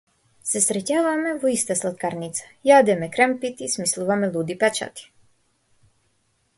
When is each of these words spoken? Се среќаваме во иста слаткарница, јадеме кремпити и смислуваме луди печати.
Се 0.51 0.61
среќаваме 0.67 1.33
во 1.43 1.51
иста 1.57 1.77
слаткарница, 1.81 2.49
јадеме 2.71 3.11
кремпити 3.19 3.69
и 3.69 3.73
смислуваме 3.77 4.33
луди 4.39 4.61
печати. 4.65 5.11